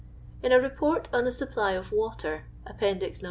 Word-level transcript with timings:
In 0.41 0.51
a 0.51 0.59
Report 0.59 1.09
on 1.13 1.25
the 1.25 1.31
Supply 1.31 1.73
of 1.73 1.91
Water, 1.91 2.45
Appendix 2.65 3.19
No. 3.19 3.19